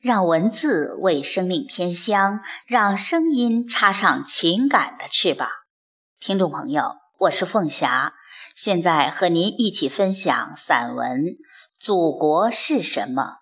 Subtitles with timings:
[0.00, 5.46] 让文字为生命添香，让声音插上情感的翅膀。
[6.18, 8.14] 听众朋友，我是凤霞，
[8.56, 11.20] 现在和您一起分享散文
[11.78, 13.40] 《祖国是什么》，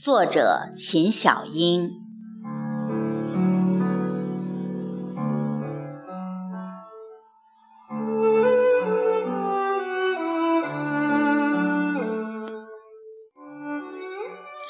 [0.00, 2.05] 作者秦小英。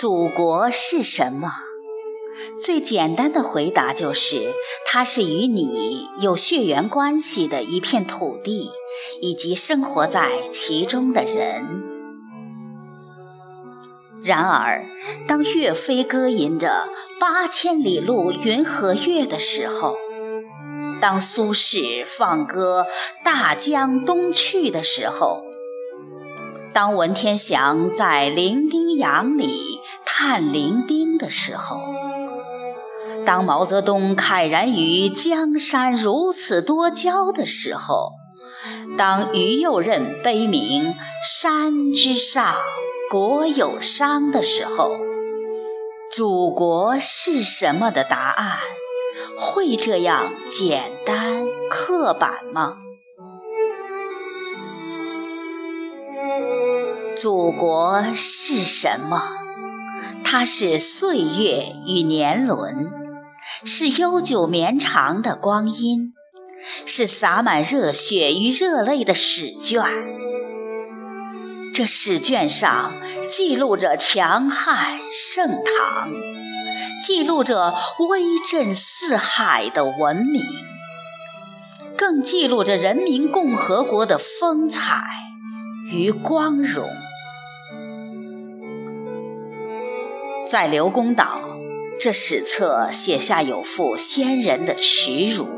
[0.07, 1.51] 祖国是什么？
[2.61, 4.55] 最简单的回答就是，
[4.87, 8.71] 它是与你有血缘关系的一片土地，
[9.21, 11.83] 以及生活在其中的人。
[14.23, 14.87] 然而，
[15.27, 16.89] 当岳飞歌吟着
[17.19, 19.97] “八千里路云和月”的时候，
[21.01, 22.87] 当苏轼放歌
[23.27, 25.43] “大江东去”的时候，
[26.77, 31.81] 当文天祥在伶仃洋里叹伶仃的时候，
[33.25, 38.11] 当毛泽东慨然于江山如此多娇的时候，
[38.99, 42.57] 当于右任悲鸣山之上
[43.11, 44.91] 国有殇的时候，
[46.13, 48.59] 祖国是什么的答案
[49.39, 52.81] 会这样简单刻板吗？
[57.17, 59.23] 祖国是什么？
[60.23, 62.93] 它是岁月与年轮，
[63.65, 66.13] 是悠久绵长的光阴，
[66.85, 69.83] 是洒满热血与热泪的史卷。
[71.73, 72.93] 这史卷上
[73.31, 76.11] 记录着强悍盛唐，
[77.03, 77.75] 记录着
[78.11, 80.43] 威震四海的文明，
[81.97, 85.01] 更记录着人民共和国的风采
[85.91, 86.87] 与光荣。
[90.47, 91.41] 在刘公岛，
[91.99, 95.49] 这史册写下有负先人的耻辱，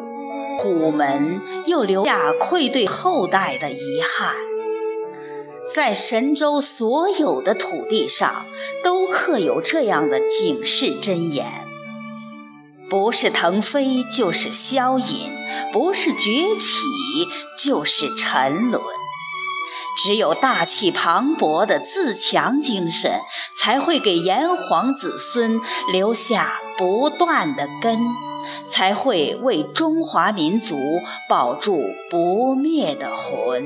[0.59, 4.35] 虎门又留下愧对后代的遗憾。
[5.75, 8.47] 在神州所有的土地上，
[8.83, 11.45] 都刻有这样的警示箴言：
[12.89, 15.35] 不是腾飞，就是消隐；
[15.71, 16.79] 不是崛起，
[17.63, 18.83] 就是沉沦。
[19.99, 23.21] 只有大气磅礴的自强精神，
[23.61, 25.61] 才会给炎黄子孙
[25.93, 27.99] 留下不断的根，
[28.69, 30.77] 才会为中华民族
[31.29, 33.65] 保住不灭的魂。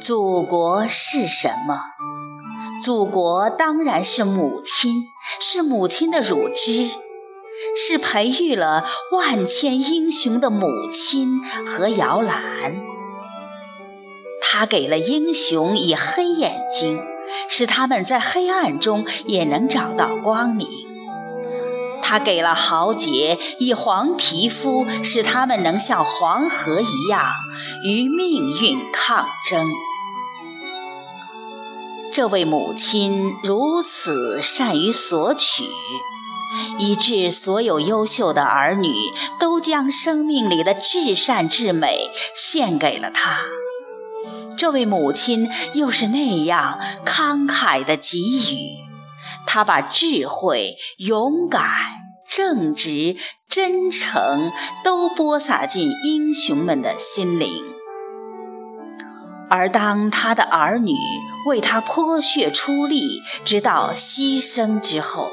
[0.00, 1.80] 祖国是什么？
[2.82, 5.04] 祖国当然是母亲，
[5.38, 7.03] 是母亲的乳汁。
[7.76, 12.80] 是培育了万千英雄的母亲和摇篮，
[14.40, 17.02] 他给了英雄以黑眼睛，
[17.48, 20.68] 使他们在黑暗中也能找到光明；
[22.00, 27.20] 他给了豪杰以黄皮肤，使他们能像黄河一样
[27.84, 29.68] 与命运抗争。
[32.12, 35.64] 这位母亲如此善于索取。
[36.78, 38.92] 以致所有优秀的儿女
[39.38, 43.40] 都将生命里的至善至美献给了他。
[44.56, 48.76] 这位母亲又是那样慷慨的给予，
[49.46, 51.62] 她把智慧、勇敢、
[52.26, 53.16] 正直、
[53.48, 54.52] 真诚
[54.84, 57.64] 都播撒进英雄们的心灵。
[59.50, 60.94] 而当他的儿女
[61.48, 65.30] 为他泼血出力，直到牺牲之后，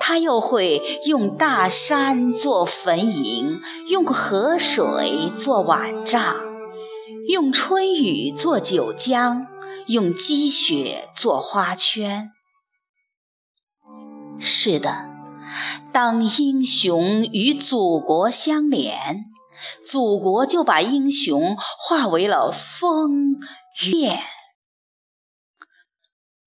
[0.00, 6.36] 他又会用大山做坟茔，用河水做碗帐，
[7.28, 9.46] 用春雨做酒浆，
[9.86, 12.30] 用积雪做花圈。
[14.40, 15.06] 是的，
[15.92, 19.24] 当英雄与祖国相连，
[19.84, 23.36] 祖国就把英雄化为了风
[23.84, 24.08] 雨。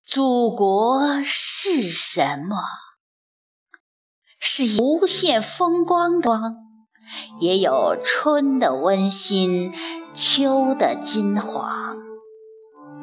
[0.06, 2.56] 祖国是什么？
[4.54, 6.56] 是无限风光光，
[7.40, 9.72] 也有春的温馨，
[10.14, 11.96] 秋的金黄。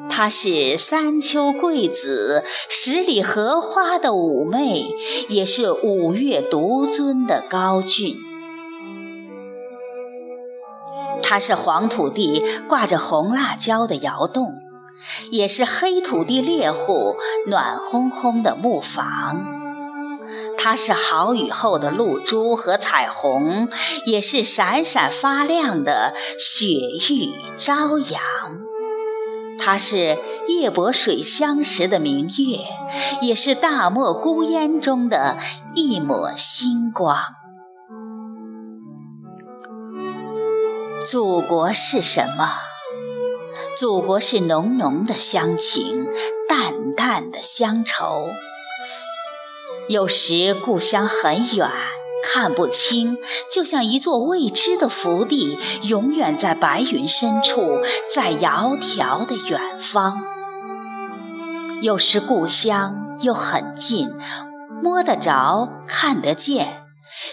[0.08, 4.94] 它是三秋桂子，十里荷花的妩媚，
[5.28, 8.16] 也是五岳独尊的高峻。
[11.20, 14.54] 它是黄土地挂着红辣椒的窑洞，
[15.32, 17.16] 也是黑土地猎户
[17.48, 19.59] 暖烘烘的木房。
[20.56, 23.68] 它是好雨后的露珠和彩虹，
[24.06, 26.66] 也是闪闪发亮的雪
[27.10, 28.20] 域朝阳。
[29.58, 30.18] 它是
[30.48, 32.60] 夜泊水乡时的明月，
[33.20, 35.36] 也是大漠孤烟中的
[35.74, 37.16] 一抹星光。
[41.06, 42.52] 祖国是什么？
[43.76, 46.06] 祖国是浓浓的乡情，
[46.48, 48.26] 淡淡的乡愁。
[49.90, 51.68] 有时故乡很远，
[52.22, 53.18] 看不清，
[53.50, 57.80] 就像一座未知的福地，永远在白云深处，
[58.14, 60.22] 在窈窕的远方。
[61.82, 64.08] 有时故乡又很近，
[64.80, 66.84] 摸得着，看得见。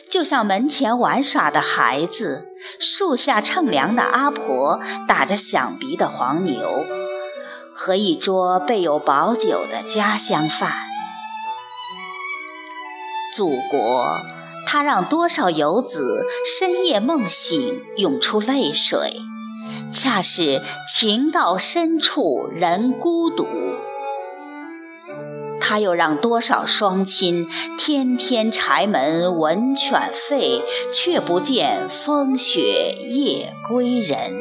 [0.09, 2.47] 就像门前玩耍的孩子，
[2.79, 6.87] 树下乘凉的阿婆，打着响鼻的黄牛，
[7.75, 10.87] 和一桌备有饱酒的家乡饭。
[13.37, 14.19] 祖国，
[14.65, 18.97] 它让多少游子深夜梦醒，涌出泪水，
[19.93, 23.45] 恰是情到深处人孤独。
[25.59, 27.47] 他又让多少双亲
[27.77, 34.33] 天天柴门闻犬吠，却不见风雪夜归人。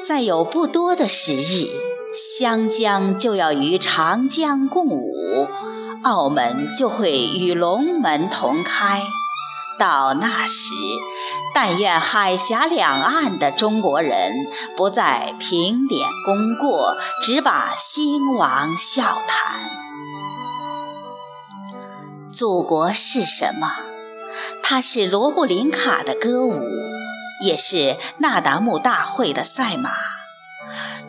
[0.00, 1.66] 再有不多的时日，
[2.16, 5.48] 湘江就要与长江共舞，
[6.02, 9.02] 澳门就会与龙门同开。
[9.78, 10.72] 到那时，
[11.54, 14.32] 但愿海峡两岸的中国人
[14.78, 19.60] 不再评点功过，只把兴亡笑谈。
[22.32, 23.68] 祖国是什么？
[24.62, 26.62] 它是罗布林卡的歌舞，
[27.44, 29.90] 也是那达慕大会的赛马；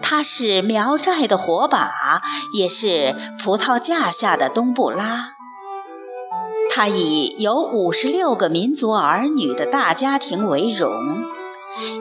[0.01, 2.21] 它是苗寨的火把，
[2.53, 5.33] 也是葡萄架下的冬不拉。
[6.69, 11.23] 它以有五十六个民族儿女的大家庭为荣，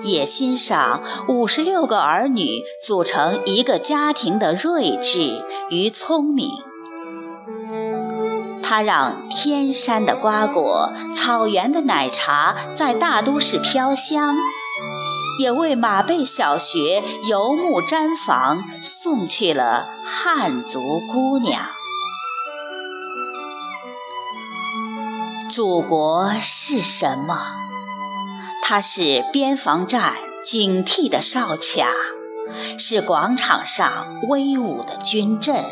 [0.02, 6.50] 也欣赏五十六个儿女组成一个家庭的睿智与聪明。
[8.62, 14.36] 它让天山的瓜果、草原的奶茶在大都市飘香，
[15.38, 20.80] 也为马背小学游牧毡房送去了汉族
[21.12, 21.62] 姑娘。
[25.50, 27.56] 祖国是什么？
[28.62, 31.92] 它是边防站警惕的哨卡，
[32.78, 35.64] 是广场上威武的军阵，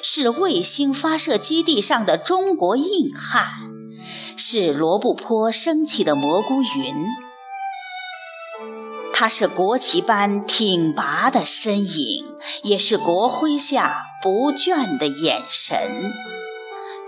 [0.00, 3.46] 是卫星发射基地上的中国硬汉，
[4.36, 7.25] 是罗布泊升起的蘑菇云。
[9.18, 12.26] 它是国旗般挺拔的身影，
[12.62, 16.12] 也是国徽下不倦的眼神。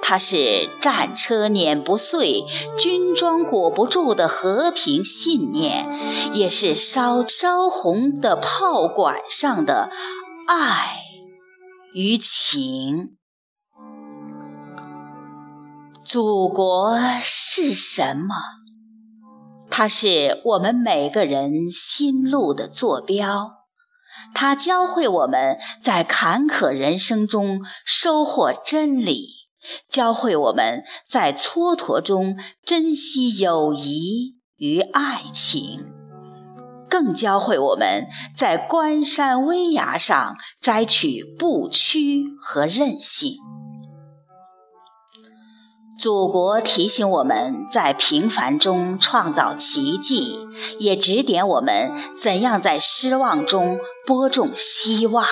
[0.01, 2.47] 它是战车碾不碎、
[2.79, 5.87] 军装裹不住的和平信念，
[6.33, 9.91] 也是烧烧红的炮管上的
[10.47, 11.01] 爱
[11.93, 13.19] 与情。
[16.03, 18.35] 祖国是什么？
[19.79, 23.59] 它是我们每个人心路的坐标，
[24.35, 29.29] 它教会我们在坎坷人生中收获真理。
[29.89, 32.37] 教会我们在蹉跎中
[32.67, 35.87] 珍惜友谊与爱情，
[36.91, 43.37] 更教会我们在关山危崖上摘取不屈和韧性。
[45.99, 50.47] 祖国提醒我们在平凡中创造奇迹，
[50.79, 55.27] 也指点我们怎样在失望中播种希望。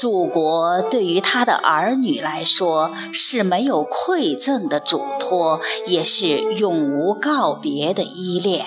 [0.00, 8.64] 祖国对于他的儿女来说是没有馈赠的嘱托，也是永无告别的依恋。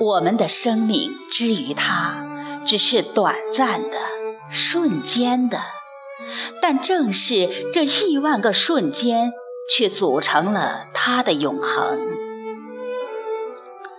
[0.00, 2.24] 我们的生命之于他，
[2.66, 3.98] 只是短暂的、
[4.50, 5.60] 瞬间的，
[6.60, 9.32] 但正是这亿万个瞬间，
[9.70, 11.98] 却组成了他的永恒。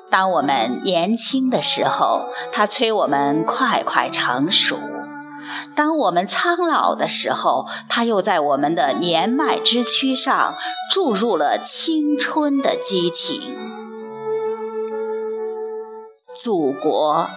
[0.09, 4.77] 当我们年轻的时候，他催我们快快成熟；
[5.75, 10.55] 当我们苍老的时候，他又在我们的年迈之躯上
[10.91, 13.55] 注入了青春的激情。
[16.35, 17.29] 祖国，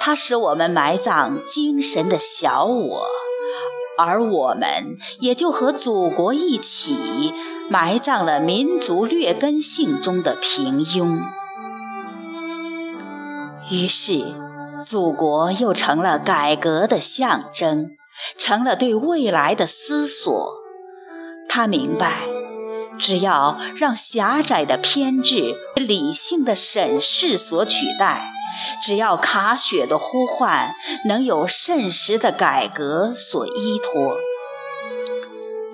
[0.00, 3.06] 它使我们埋葬精神的小我，
[3.98, 7.34] 而我们也就和祖国一起
[7.68, 11.20] 埋葬了民族劣根性中的平庸。
[13.70, 14.34] 于是，
[14.86, 17.90] 祖国又成了改革的象征，
[18.38, 20.54] 成了对未来的思索。
[21.48, 22.26] 他明白，
[22.98, 28.30] 只要让狭窄的偏执理性的审视所取代，
[28.82, 30.74] 只要卡血的呼唤
[31.06, 34.16] 能有慎实的改革所依托，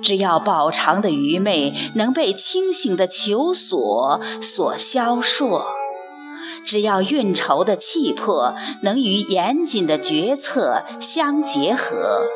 [0.03, 5.65] 只要饱尝的愚昧能被清醒的求索所消烁，
[6.65, 12.27] 只要运筹的气魄能与严谨的决策相结合。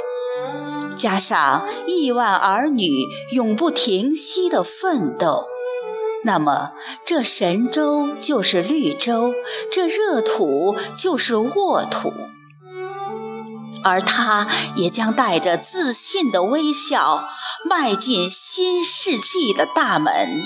[0.99, 2.91] 加上亿万儿女
[3.31, 5.47] 永不停息的奋斗，
[6.25, 6.73] 那么
[7.07, 9.33] 这神州就是绿洲，
[9.73, 12.13] 这热土就是沃土，
[13.85, 17.25] 而他也将带着自信的微笑
[17.65, 20.43] 迈进新世纪的大门。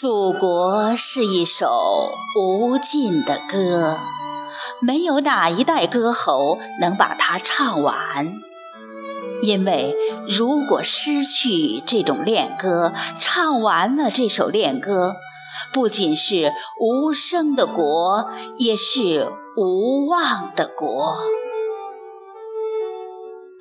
[0.00, 3.98] 祖国是一首无尽的歌。
[4.80, 8.40] 没有哪一代歌喉能把它唱完，
[9.42, 9.94] 因为
[10.28, 15.16] 如果失去这种恋歌，唱完了这首恋歌，
[15.72, 21.16] 不仅是无声的国，也是无望的国。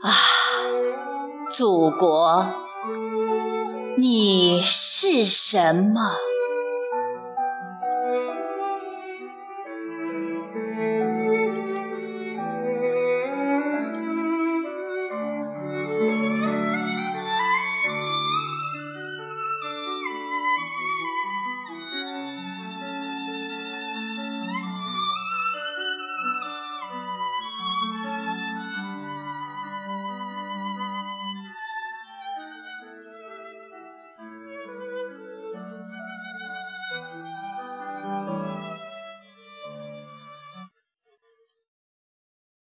[0.01, 0.11] 啊，
[1.51, 2.45] 祖国，
[3.97, 6.15] 你是什么？